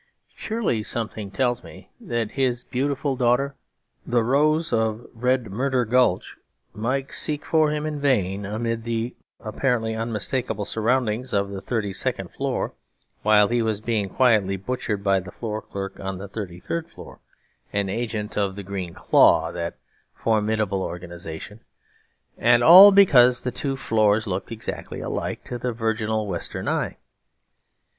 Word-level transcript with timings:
Surely 0.35 0.81
something 0.81 1.29
tells 1.29 1.63
me 1.63 1.91
that 1.99 2.31
his 2.31 2.63
beautiful 2.63 3.15
daughter, 3.15 3.53
the 4.03 4.23
Rose 4.23 4.73
of 4.73 5.05
Red 5.13 5.51
Murder 5.51 5.85
Gulch, 5.85 6.37
might 6.73 7.11
seek 7.13 7.45
for 7.45 7.69
him 7.69 7.85
in 7.85 7.99
vain 7.99 8.43
amid 8.43 8.83
the 8.83 9.15
apparently 9.41 9.93
unmistakable 9.93 10.65
surroundings 10.65 11.33
of 11.33 11.51
the 11.51 11.61
thirty 11.61 11.93
second 11.93 12.31
floor, 12.31 12.73
while 13.21 13.47
he 13.49 13.61
was 13.61 13.79
being 13.79 14.09
quietly 14.09 14.57
butchered 14.57 15.03
by 15.03 15.19
the 15.19 15.31
floor 15.31 15.61
clerk 15.61 15.99
on 15.99 16.17
the 16.17 16.27
thirty 16.27 16.59
third 16.59 16.89
floor, 16.89 17.19
an 17.71 17.87
agent 17.87 18.35
of 18.35 18.55
the 18.55 18.63
Green 18.63 18.95
Claw 18.95 19.51
(that 19.51 19.77
formidable 20.15 20.81
organisation); 20.81 21.59
and 22.39 22.63
all 22.63 22.91
because 22.91 23.43
the 23.43 23.51
two 23.51 23.77
floors 23.77 24.25
looked 24.25 24.51
exactly 24.51 24.99
alike 24.99 25.43
to 25.43 25.59
the 25.59 25.71
virginal 25.71 26.25
Western 26.25 26.67
eye. 26.67 26.97